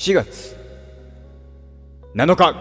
[0.00, 0.56] 4月
[2.14, 2.54] 7日。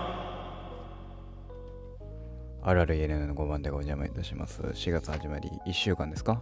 [2.62, 4.62] あるある ENN の5番でお邪魔いたします。
[4.62, 6.42] 4月始まり1週間ですか？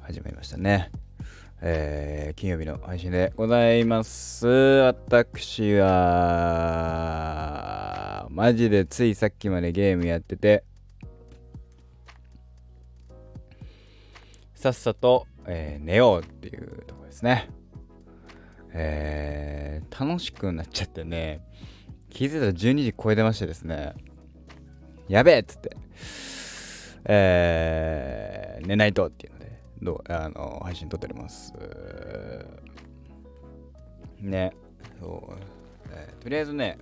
[0.00, 0.90] 始まりましたね。
[1.60, 4.46] えー、金曜日の配信でございます。
[4.46, 5.90] 私は
[8.30, 10.64] マジでついさっきまでゲームやってて
[14.54, 17.50] さっさと、えー、寝ようっていうとこですね。
[18.74, 21.40] えー、楽しくなっちゃってね、
[22.10, 23.94] 気づいたら12時超えてましてですね、
[25.08, 25.76] やべえっつって、
[27.04, 31.54] えー、寝ないとっていうので、どうあの配信撮っております。
[34.20, 34.52] ね、
[35.00, 35.38] そう、
[35.90, 36.78] えー、とりあえずね、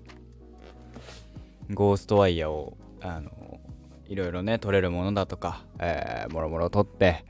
[1.71, 3.61] ゴーストワイヤーを、あの、
[4.07, 7.25] いろいろね、撮れるものだとか、えー、もろもろ撮って、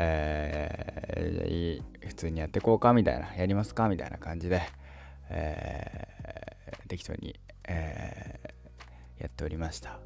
[0.00, 4.62] えー、普通にやってこうかみたいな、やりますかみたいな感じで、
[5.28, 9.98] えー、適当に、えー、やっておりました。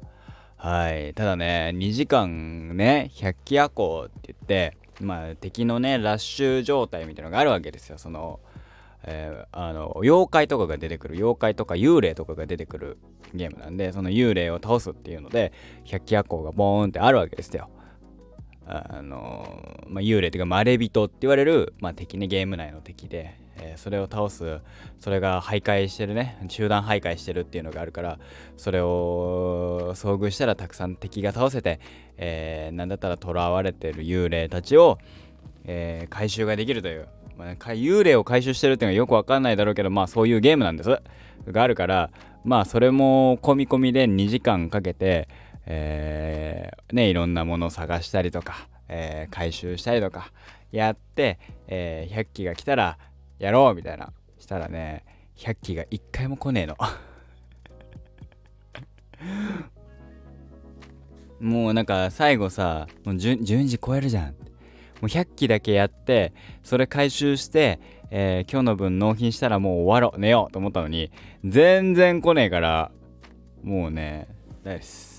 [0.57, 1.13] はい。
[1.13, 7.97] ただね、2時間ね、百鬼夜行って言って、まあ敵のね、ラッシュ状態みたいなのがあるわけですよ。
[7.97, 8.39] その、
[9.05, 12.97] えー、あの妖怪とかが出てくる妖怪とか幽霊とかが出てくる
[13.33, 15.51] ゲームなんでその幽霊を倒すっていうので
[15.83, 17.69] 百鬼夜行がボーンってあるわけですよ
[18.65, 24.59] あの、まあ、幽霊っていうか、まれ人って言われる、まあ、敵ね、ゲーム内の敵で、えー、それを倒す、
[24.99, 28.19] それが徘徊してるね、集団徘徊してるっていうのがあるから、
[28.57, 31.79] それを遭遇したらたくさん敵が倒せて、
[32.17, 34.97] えー、なんだったら囚われてる幽霊たちを、
[35.65, 41.01] えー、回収ができるという、まあ、幽霊を回収してるっていうのはよくわかんないだろうけど、まあそういうゲームなんです。
[41.47, 42.11] があるから、
[42.43, 45.27] まあそれも込み込みで2時間かけて、
[45.65, 50.31] えー、ね、いろんなものを探したりとか、えー、回収したりとか
[50.71, 52.97] やって、えー、100機が来たら
[53.39, 54.13] やろうみたいな。
[54.43, 55.03] したらね
[55.37, 56.77] 100機が1回も来ねえの。
[61.39, 64.27] もうなんか最後さもう順次超えるじゃん。
[64.29, 64.33] も
[65.03, 67.79] う100機だけやってそれ回収して、
[68.11, 70.19] えー、今日の分納品したらもう終わろう。
[70.19, 71.11] 寝ようと思ったのに
[71.43, 72.91] 全然来ねえから
[73.63, 74.27] もうね
[74.63, 75.12] 大です。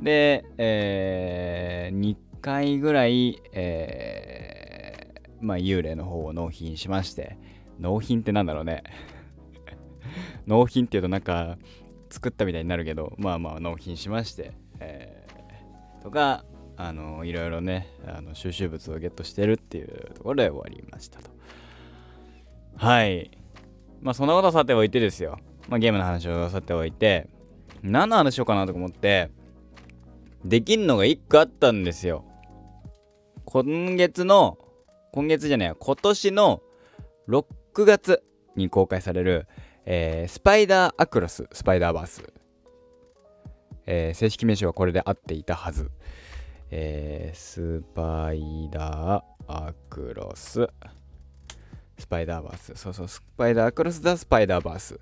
[0.00, 7.38] で、えー、2回ぐらい、えー、まあ、幽霊の方を納品しまして、
[7.78, 8.82] 納品ってなんだろうね。
[10.46, 11.58] 納品っていうとなんか
[12.10, 16.44] 作ったみたいになるけど、まあまあ納品しまして、えー、とか、
[16.76, 21.30] あの、いろいろね、あの収集物をゲットしてるっていうところで終わりましたと。
[22.76, 23.30] はい。
[24.02, 25.38] まあそんなことはさておいてですよ。
[25.68, 27.28] まあゲームの話をさておいて、
[27.82, 29.30] 何の話しようかなと思って、
[30.48, 32.24] できんのが1個あったんですよ。
[33.44, 34.58] 今月の、
[35.12, 36.62] 今月じゃない今年の
[37.28, 37.44] 6
[37.84, 38.22] 月
[38.54, 39.48] に公開される、
[39.86, 42.32] えー、スパイダーアクロス、スパイダーバース。
[43.86, 45.90] えー、正式名称はこれで合っていたはず。
[46.70, 50.68] えー、スパイダーアクロス。
[51.98, 52.72] スパイダーバース。
[52.76, 55.00] そうそう、スパイダーアクロスだ、スパイダーバース。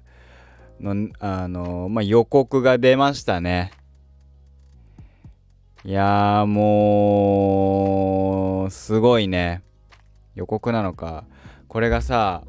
[0.81, 3.84] の、あの、まあ、予告が出ましたね。
[5.87, 9.63] いやーもう、すごいね。
[10.35, 11.27] 予告なのか。
[11.69, 12.43] これがさ、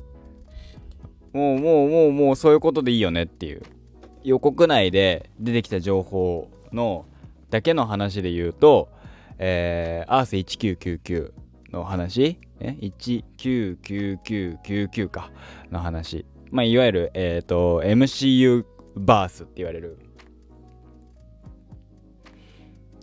[1.33, 3.61] もうもうもうもうそういうことでいいよねっていう。
[4.23, 7.07] 予告内で出てきた情報の
[7.49, 8.87] だけの話で言うと、
[9.37, 11.33] えー、アース1999
[11.73, 15.31] の話え ?199999 か
[15.71, 16.25] の話。
[16.51, 18.63] まあ、いわゆる、えっ、ー、と、MCU
[18.95, 19.99] バースって言われる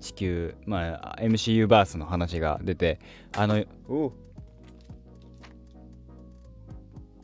[0.02, 2.98] 地球、まあ、MCU バースの話が出て、
[3.36, 3.64] あの、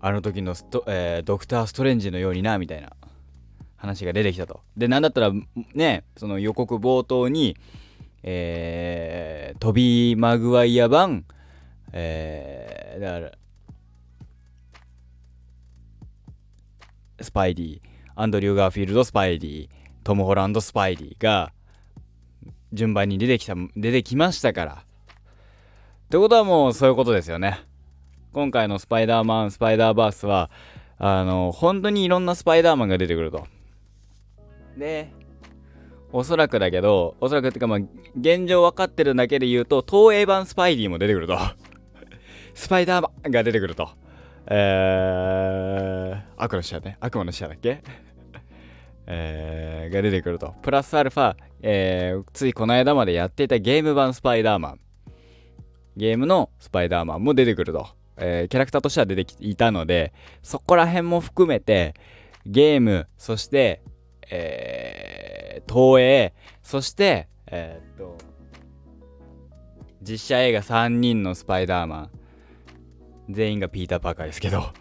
[0.01, 2.93] あの時のスト、えー、ドクター・ストレンジのようにな、みたいな
[3.77, 4.61] 話が出てきたと。
[4.77, 5.33] で、なんだったら、
[5.75, 7.57] ね、その予告冒頭に、
[8.23, 11.25] えー、トビー・マグワイア版、
[11.93, 13.33] えー、だから、
[17.21, 17.81] スパイディ、
[18.15, 19.69] アンドリュー・ガーフィールド・スパイディ、
[20.05, 21.53] トム・ホランド・スパイディが、
[22.73, 24.73] 順番に出てきた、出てきましたから。
[24.73, 24.77] っ
[26.11, 27.61] てことはもうそういうことですよね。
[28.33, 30.51] 今回のスパイダーマン、スパイダーバースは、
[30.99, 33.47] あの、本当にいろんなスパイダーマンが出てくると。
[34.77, 35.13] で、
[36.13, 37.79] おそらくだけど、おそらくっていうかまあ、
[38.19, 41.39] 現状分かってるだけで言うと、東映版スパイディも出てくると。
[42.55, 43.91] スパイダーマンが出てくると。
[44.47, 46.97] えー、悪の使者ね。
[47.01, 47.83] 悪魔の使者だっけ？
[49.11, 50.55] えー、が出てくると。
[50.63, 54.81] プラスアルファ、えー、ついこの間までやっていたゲーム版スパイダーマン。
[55.97, 57.89] ゲームのスパイダーマンも出てくると。
[58.19, 60.13] えー、キャラクターとしては出てきいたので
[60.43, 61.95] そこら辺も含めて
[62.47, 63.83] ゲームそして、
[64.31, 68.19] えー、東映そしてえー、っと
[70.03, 72.11] 実写映画3人のスパイダーマン
[73.31, 74.73] 全員がピーター・パーカーですけど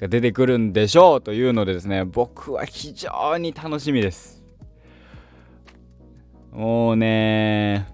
[0.00, 4.42] が出てくるんでしょうというのでですね僕は非常に楽しみです。
[6.50, 7.86] もうね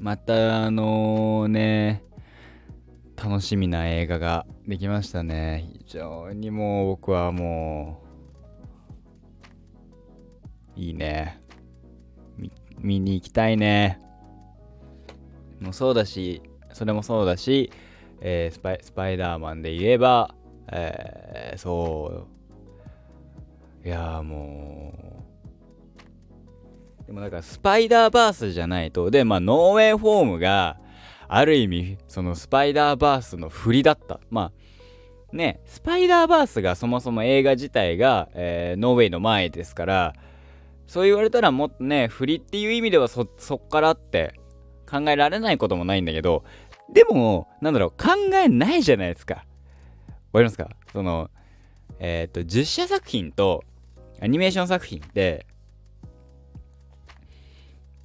[0.00, 2.02] またあのね
[3.22, 5.68] 楽しみな映画ができましたね。
[5.72, 8.02] 非常にもう僕はも
[10.74, 11.42] ういいね。
[12.78, 14.00] 見に行きたいね。
[15.60, 16.40] もうそうだし
[16.72, 17.70] それもそうだし
[18.20, 20.34] えー、スパイスパイダーマンで言えば、
[20.72, 22.26] えー、そ
[23.84, 23.88] う。
[23.88, 24.92] いやも
[27.02, 27.06] う。
[27.06, 30.78] でもだかスパイダーバースじゃないとでまあノーウェイホームが
[31.26, 34.20] ある意味そのスパイダーバースの振りだった。
[34.30, 34.52] ま
[35.32, 40.14] あねスパイダーバースがそもそも映画自体が、えー、ノーウェイの前ですから
[40.86, 44.34] そう言われたらもっとね振りっていう意味ではそそっからって
[44.90, 46.44] 考えられないこともないんだけど
[46.92, 49.34] でも、なんだろう、考えないじゃないですか。
[49.34, 50.70] わかりますか？
[50.92, 51.30] その、
[51.98, 53.64] えっ、ー、と、実写作品と
[54.20, 55.46] アニメーション作品って、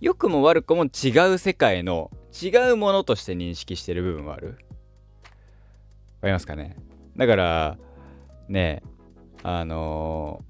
[0.02, 4.48] 良くも悪くも違う世界の違うものとして認識してる部分はある。
[4.48, 6.76] わかりますかね？
[7.16, 7.78] だから、
[8.50, 8.84] ね
[9.44, 10.44] あの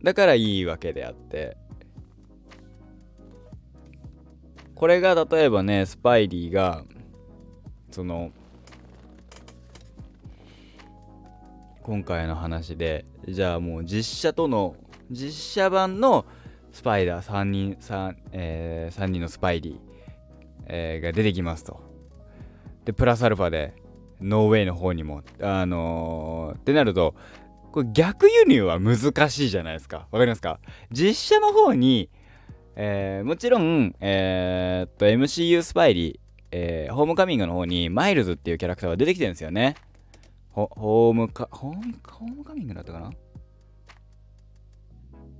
[0.00, 1.56] ー、だからいいわけであって、
[4.74, 6.84] これが例えばね、スパイリーが、
[7.92, 8.32] その
[11.82, 14.76] 今回の話でじゃあもう実写との
[15.10, 16.24] 実写版の
[16.72, 19.78] スパイダー3人 3,、えー、3人のスパイリー、
[20.66, 21.82] えー、が出てきますと。
[22.86, 23.74] でプラスアルファで
[24.20, 27.14] ノーウェイの方にもあのー、ってなると
[27.72, 30.08] これ逆輸入は難しいじゃないですか。
[30.10, 30.60] わかりますか？
[30.90, 32.08] 実写の方に
[32.74, 36.21] えー、もちろん、えー、っと MCU スパイリー
[36.52, 39.74] えー、ホームカミングの方にマイルズっていうキャラクターが出てきてるんですよね。
[40.50, 43.10] ホームカ、ホーム、ホームカミングだったかな？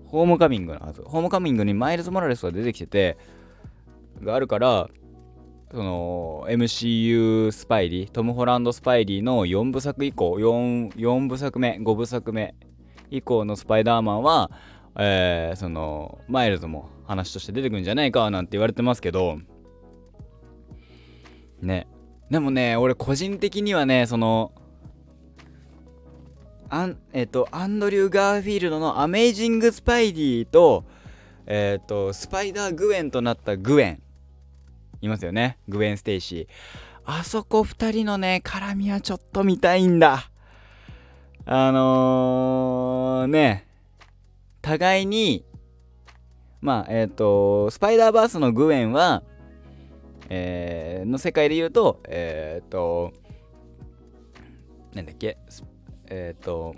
[0.06, 1.03] ホームカミングのはず。
[1.03, 3.19] ホームカミングにマイルズ・モラレスが出てきてて、
[4.23, 4.88] があるから、
[5.70, 12.55] その MCU スパイリー、トム・ホランド・スパイリーの4部作以降、4, 4部作目、5部作目
[13.11, 14.50] 以降のスパイダーマンは、
[14.99, 19.38] えー、そのマイルズも話として出てくるんじゃないかなんて言われてますけど、
[21.62, 21.87] ね。
[22.31, 24.53] でもね、俺個人的にはね、その、
[26.69, 30.85] アン、えっ、と、アンドリュー・ガーフィールドのアメイジング・スパイリーと、
[31.47, 34.03] えっ、と、スパイダー・グエンとなったグエン。
[35.03, 35.59] いますよね。
[35.69, 36.47] グエン・ステイシー。
[37.05, 40.31] あそこ2人のね、絡みはちょっと見たいんだ。
[41.44, 43.67] あのー、ね、
[44.62, 45.44] 互いに、
[46.61, 49.25] まあ、えっ、ー、と、スパイダーバースのグエンは、
[50.34, 53.12] えー、の世界で言うと、えっ、と、
[54.94, 55.37] なんだっけ、
[56.06, 56.75] えっ、と、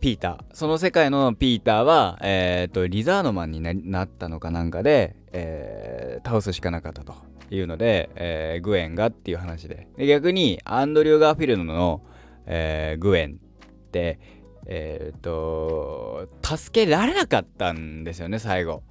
[0.00, 0.54] ピーター。
[0.54, 7.14] その世界のピーターは、えっ、と、リザードマンになったのかなんかで、え倒すしかなかったと
[7.50, 9.88] いうので、えグエンがっていう話で。
[9.98, 12.06] で逆に、アンドリュー・ガーフィルドの、
[12.46, 14.18] えグエンって、
[14.64, 18.82] えっ、と、助けられなかったんですよね、最後。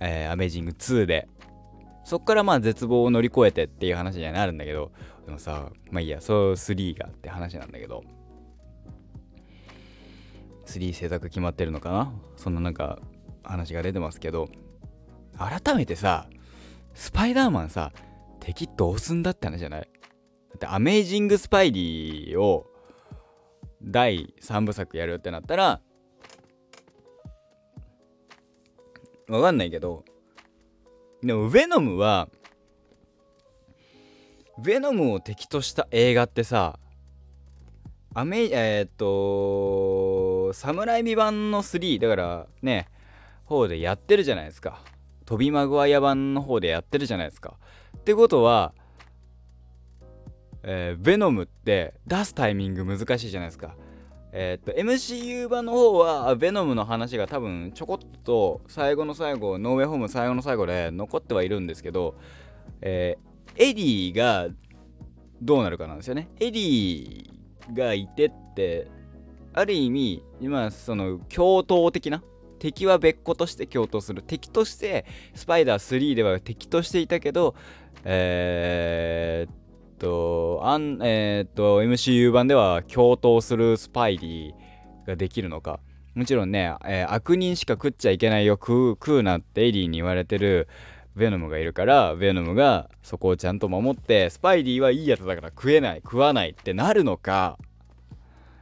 [0.00, 1.28] えー、アメージング2で。
[2.04, 4.92] そっからまあ絶望を乗り越えてっていう話にはなるんだけど、
[5.26, 8.02] でもさ、まあいいや、そう3がって話なんだけど、
[10.66, 12.12] 3制作決まってるのかな？
[12.36, 12.98] そんななんか
[13.42, 14.48] 話が出てますけど、
[15.36, 16.28] 改めてさ、
[16.94, 17.92] スパイダーマンさ、
[18.40, 19.80] 敵どうすんだって話じゃない？
[19.82, 19.86] だ
[20.54, 22.66] ってアメージングスパイリーを
[23.82, 25.82] 第3部作やるってなったら
[29.28, 30.04] わかんないけど、
[31.22, 32.28] でも、ヴェノムは、
[34.60, 36.78] ヴェノムを敵とした映画ってさ、
[38.14, 42.88] アメえー、っと、サムライミ版の3、だからね、
[43.44, 44.82] 方でやってるじゃないですか。
[45.24, 47.54] トビ・マグワイア版の方でやってるじゃないですか。
[47.98, 48.72] ってことは、
[50.62, 53.74] えー、ヴェノムって出すタイミング難しいじゃないですか。
[54.32, 62.14] えー、っと MCU 版の方はベノムの話が多分ちょこっと最後の最後ノーウェイホーム最後の最後で残ってはいるんですけど、
[62.80, 64.48] えー、エディが
[65.40, 66.28] どうなるかなんですよね。
[66.40, 67.26] エディ
[67.72, 68.88] がいてって
[69.54, 72.22] ある意味今その共闘的な
[72.58, 74.22] 敵は別個として共闘する。
[74.22, 77.54] 敵としてスパイダー3では敵としていたけど
[78.04, 79.67] えー、
[79.98, 85.80] とあんえー、っと MCU 版では共闘するスパイリーができるのか。
[86.14, 90.66] もちろんね、えー、悪人しか食っちゃいけないよ食う食うなってエリーに言われてる
[91.16, 97.58] ヴェノムがいるからヴェノムがそこをちゃんと守ってスパイリーはいいやつだから食えない食わないってなるのか。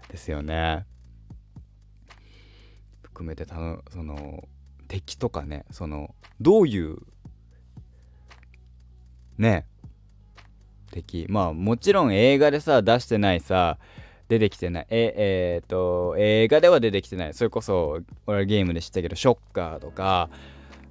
[0.08, 0.84] ですよね。
[3.02, 4.46] 含めてたのその
[4.88, 6.98] 敵とかねそのどういう
[9.38, 9.66] ね
[10.96, 13.78] 敵まあもちろん映画でさ出してないさ
[14.28, 14.86] 出てきてない。
[14.90, 17.34] ええー、っと映画では出てきてない。
[17.34, 20.28] それこそ俺はゲームで知ったけどショッカーとか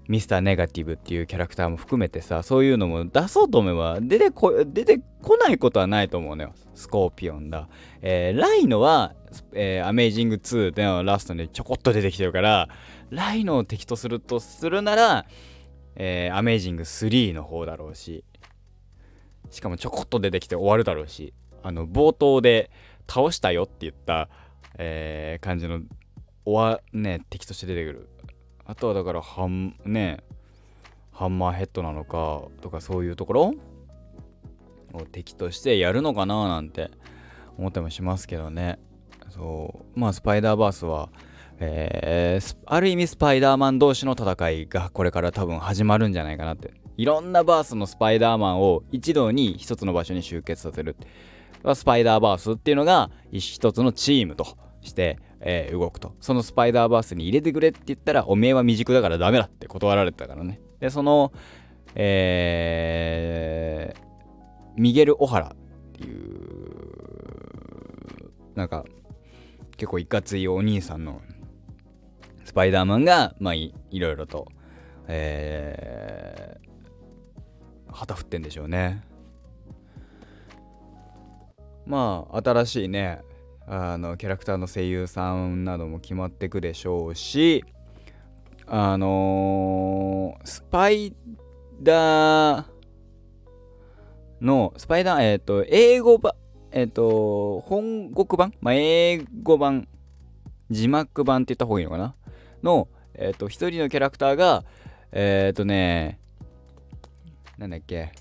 [0.08, 6.54] ミスターネガティブっていうキャラクターも含めてさそういうのも出そうと思えば出てこ出てこないことはないと思うのよ。
[6.76, 7.68] スコーピオンだ、
[8.02, 9.16] えー、ライノは、
[9.54, 12.70] えー、アメイジング2でのラストにちょこっと出てきてるから
[13.10, 15.26] ライノを敵とするとするなら、
[15.96, 18.24] えー、アメイジング3の方だろうし。
[19.52, 21.34] しかもちょこっと出てきて終わるだろうし
[21.64, 22.70] あの冒頭で
[23.08, 24.30] 倒したよって言った、
[24.78, 25.82] えー、感じの
[26.46, 28.10] おわね敵として出てくる。
[28.68, 30.24] あとはだからハンね
[31.12, 33.54] ハンマーヘッドなのかとかそういうところ
[34.94, 36.92] を敵としてやるのかななんて
[37.58, 38.80] 思ってもしますけどね。
[39.30, 40.00] そう。
[40.00, 41.10] まあスパイダーバースは
[41.60, 46.74] えー、ある意味スパイダーマン同士の戦いがこれから多分始まるんじゃないかなって。
[46.98, 50.96] いろんなバースのスパイダーマンを一堂に一つの場所に集結させる
[51.74, 54.46] スパイダーバースっていうのが一つのチームと
[54.82, 56.14] して、えー、動くと。
[56.22, 60.62] そのスパイダーバースに入れてくれって言ったら、おめえは未熟だからダメだって断られてたからね。
[60.80, 61.32] で、その、
[61.96, 65.52] えー、ミゲル・オハラっ
[65.94, 66.26] ていう、
[68.56, 68.86] なんか、
[69.78, 71.22] 結構いかついお兄さんの
[72.46, 74.48] スパイダーマンが、まあい、いろいろと、
[75.08, 76.65] えー、
[77.96, 79.04] 旗振ってんでしょうね。
[81.86, 83.22] まあ、新しいね、
[83.68, 87.64] あのキャラクターの声優さんなども決まってくでしょうし
[88.68, 91.14] あのー、スパイ
[91.82, 92.66] ダー
[94.42, 96.34] のスパイダーえっ、ー、と英語版
[96.72, 98.54] えっ、ー、と本国版？
[98.62, 99.88] まあ英語版
[100.70, 102.16] 字幕版って言った方がいいのかな？
[102.64, 104.64] のえっ、と一人のキャラクターが
[105.12, 106.20] えっ、とね
[107.58, 108.12] なんだっけ？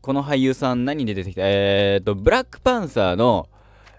[0.00, 1.42] この俳優さん何で出てきた？
[1.44, 3.48] えっ、とブラックパンサーの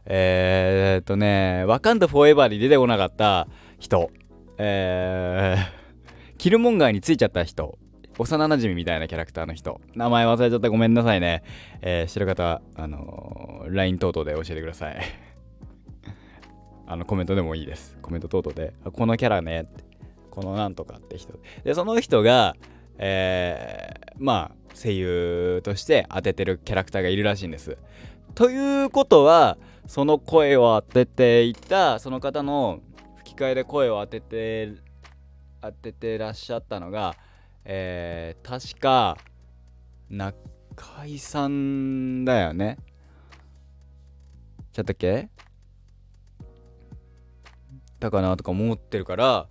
[0.06, 3.48] えー、っとね、ワカンダフォーエバーに出てこなかった
[3.80, 4.12] 人、
[4.60, 7.80] えー、キルモンガーについちゃった人、
[8.20, 11.44] 幼馴染みたいなキャラクターの人、名前忘れちゃったごめんなさいね。
[11.82, 14.98] えー、知る方、あのー、LINE 等々で教えてください。
[16.86, 17.98] あの、コメントでもいいです。
[18.04, 19.66] コメント等々で、このキャラね、
[20.30, 21.34] このなんとかって人。
[21.64, 22.56] で、その人が、
[22.98, 27.78] えー、まあ、声優として当ててるキャラクターがいるらしいんです。
[28.34, 32.82] ということは、その声を当てていたその方の
[33.18, 34.74] 吹き替えで声を当てて
[35.62, 37.16] 当ててらっしゃったのが、
[37.64, 39.18] えー、確か
[40.10, 40.36] 中
[41.06, 42.78] 井さんだよね
[44.74, 45.30] ちゃったっけ
[48.00, 49.48] だかなとか思ってるから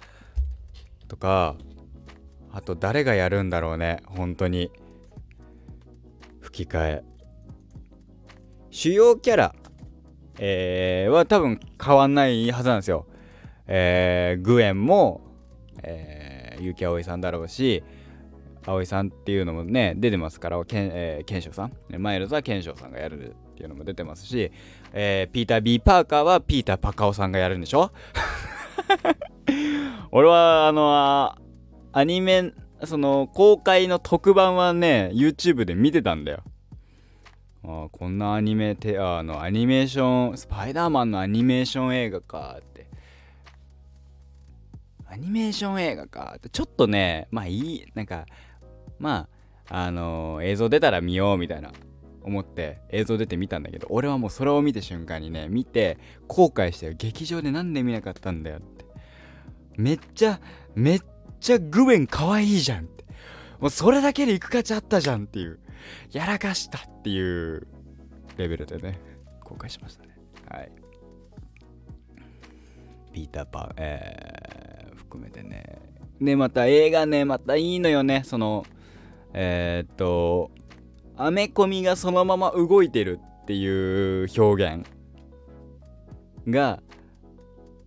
[1.09, 1.57] とか
[2.57, 4.01] あと誰がやるんだろうね。
[4.07, 4.71] 本当に。
[6.41, 7.05] 吹き替え。
[8.71, 9.55] 主要キャラ。
[10.39, 13.07] えー、は多分変わんないはずなんですよ。
[13.67, 15.23] えー、グエンも、
[15.83, 17.83] えー、結城葵さんだろうし、
[18.65, 21.73] 葵さんっていうのもね、出てますから、けんえー、ケンショウさん。
[21.99, 24.53] マイルズはケンショウさんがやるっていうのも出てますし、
[24.93, 27.91] えー、ピーター・ビー・パーカーはピーター・パカオさんがやるんでしょ？
[30.13, 31.44] 俺は、あの
[31.97, 32.53] アニメ、
[32.85, 36.43] その、公開の特番はね、YouTube で見てたんだよ。
[37.67, 42.87] あこんなアニメてあのアニメーションスパイダーマンのアニメーション映画かって。
[45.07, 46.51] アニメーション映画かって。
[46.51, 48.27] ちょっとねまあいいなんか
[48.99, 49.29] ま
[49.71, 51.73] ああのー、映像出たら見ようみたいな
[52.23, 55.97] 思って映像出て見たんだけど俺はもうそれを見た瞬間にね見て
[56.29, 58.85] 後悔して劇場でなんで見なかったんだよって。
[59.77, 60.39] めっちゃ
[60.75, 61.03] めっ
[61.45, 63.05] ちゃグエン可愛いじゃんって
[63.61, 65.59] もうそれだけで行く価値あったじゃんっていう
[66.11, 67.67] やらかしたっていう
[68.39, 68.99] レベルでね、
[69.43, 70.17] 公開しましたね。
[70.51, 70.73] はい。
[73.13, 75.79] ピーターパン、えー、含めてね。
[76.19, 78.23] で、また映画ね、またいいのよね。
[78.25, 78.65] その、
[79.35, 80.51] えー、っと、
[81.19, 84.87] アメコミがそのまま動いてるっていう表現
[86.49, 86.83] が、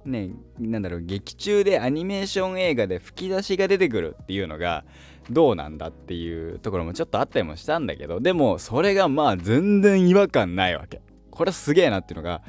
[0.08, 4.84] ねなんだろう劇中でアニメーション映画で吹き出しが出てくるっていうのが
[5.30, 11.02] どうなんだっていうところもちょっとあったりもしたんだけどでもそれがまあ全然違和感ないわけ。
[11.30, 12.42] これすげえなっていうのが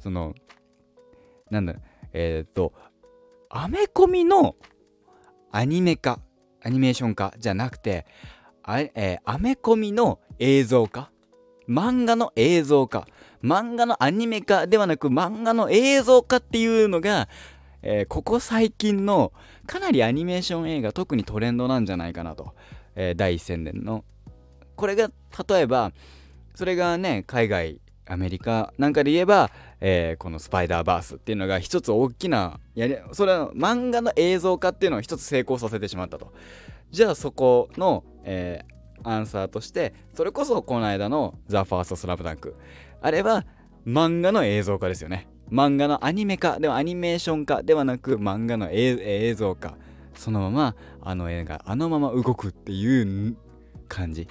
[0.00, 0.34] その
[1.50, 1.82] なんだろう
[2.12, 2.72] えっ、と
[3.48, 4.56] アメコミの
[5.52, 6.18] アニメ化
[6.62, 8.06] アニメーション化じゃなくて
[8.64, 11.12] あ、えー、アメコミの映像化
[11.68, 13.06] 漫画の映像化
[13.44, 17.28] 漫画のアニメ化ではなく漫画の映像化っていうのが、
[17.82, 19.32] えー、ここ最近の
[19.66, 22.54] かなりアニメーション映画特にトレンドなんじゃないかなと、
[22.96, 24.02] えー、第一線年の。
[24.76, 25.10] これが
[25.48, 25.92] 例えば
[26.54, 36.32] それがね海外アメリカなんかで言えば、えー、このスパイダーバースっていうのが一つ大きなやりそれは漫画の映像化っていうのを一つ成功させてしまったと。
[36.90, 42.56] じゃあそこの、えー、アンサーとしてそれこそこの間の「ザ・ファーストスラムダンク。
[43.00, 43.44] あれは
[43.86, 45.28] 漫画の映像化ですよね。
[45.50, 49.76] 漫画のアニメ化ではアニメーション化ではなく漫画の映像化。
[50.14, 53.36] そのままあの映画あのまま動くっていう
[53.88, 54.28] 感じ。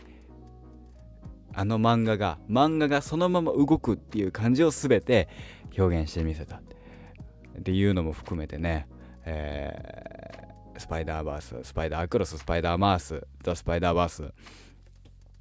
[1.55, 5.29] あの漫画が漫画がそのまま動くっていう感じを全て
[5.77, 6.57] 表現してみせた。
[6.57, 8.87] っていうのも含めてね、
[9.25, 14.33] えー、スパイダーバーススパイダークロススパイダーマースザ・スパイダーバース。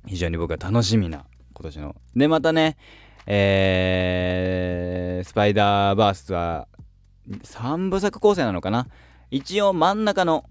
[0.07, 1.25] 非常に僕は楽しみな
[1.55, 1.97] 今年の。
[2.15, 2.77] でまたね
[3.27, 6.67] えー、スパイダーバースは
[7.29, 8.89] 3部作構成なのかな？
[9.31, 10.45] 一応真ん中の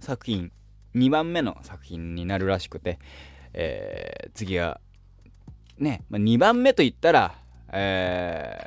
[0.00, 0.50] 作品
[0.94, 2.98] 2番目の作品になるらしくて、
[3.52, 4.80] えー、次は
[5.78, 7.34] ね、まあ、2番目と言ったら、
[7.72, 8.58] え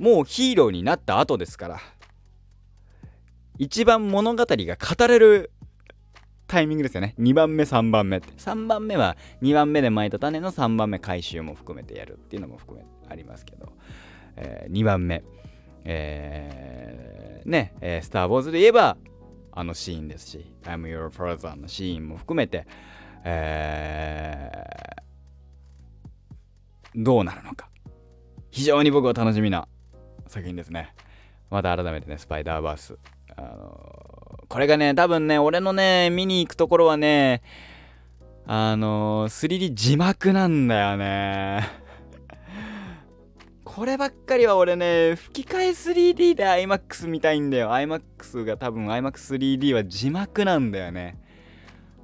[0.00, 1.80] ー、もうヒーローになった後ですから
[3.58, 5.50] 一番物語が語れる
[6.46, 7.14] タイミングですよね。
[7.18, 8.28] 2番目3番目って。
[8.32, 13.72] 3番目は2番目で巻いた種の3番目回収も含めてやるっていうのも含めありますけど、
[14.36, 15.24] えー、2番目。
[15.84, 18.96] えー、ね、えー、スター・ウォーズで言えば
[19.52, 22.66] あのシーンですし I'm your father のシーンも含めて
[23.28, 27.68] えー、どうなるのか。
[28.50, 29.68] 非常に僕は楽しみな
[30.28, 30.94] 作品ですね。
[31.50, 32.96] また改めてねスパイダーバース
[33.36, 34.05] あの、
[34.48, 37.42] これがね多分ね俺のね見に行くところはね
[38.46, 41.68] あのー、3D 字幕なんだよね。
[43.64, 47.70] こればっかりは俺ね吹き替え 3D で iMAX 見たいんだよ。
[47.70, 51.18] iMAX が多分 iMAX3D は字幕なんだよね。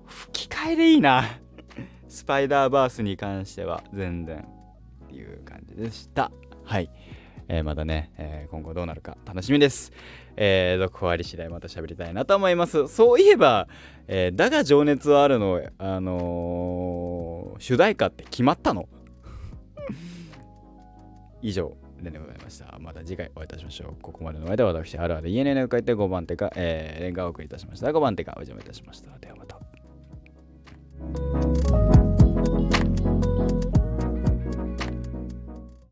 [0.06, 1.24] 吹き替えでいいな。
[2.08, 4.44] スパイダーバースに関しては全然。
[5.04, 6.32] っていう感じでした。
[6.64, 6.90] はい、
[7.48, 9.92] えー、またね、えー、今後どうなるか楽しみです
[10.36, 13.68] えー、続報あり次第また喋りたいなと思いますそういえば、
[14.08, 18.88] えー、だが情熱はあるのあの、主題歌って決まったの？
[21.42, 22.76] 以上でございました。
[22.80, 24.02] また次回お会いいたしましょう。
[24.02, 27.88] ここまでの間は私、あるある ENN を書いて5番手か、えー、レンガをお送りいたしました。
[27.88, 29.16] 5番手かお邪魔いたしました。
[29.18, 31.81] ではまた。